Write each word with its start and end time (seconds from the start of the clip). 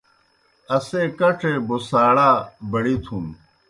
اسے 0.75 1.01
کڇے 1.19 1.53
بُھساڑا 1.67 2.29
بڑِتُھن۔ 2.71 3.25